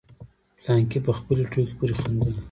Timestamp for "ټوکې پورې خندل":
1.51-2.31